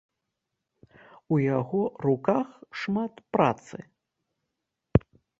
[1.35, 2.47] У яго руках
[2.83, 3.77] шмат працы.